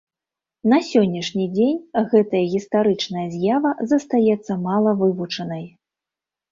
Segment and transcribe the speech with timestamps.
[0.71, 5.65] На сённяшні дзень гэтая гістарычная з'ява застаецца мала вывучанай.